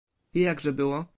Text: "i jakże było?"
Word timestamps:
"i 0.33 0.39
jakże 0.41 0.73
było?" 0.73 1.05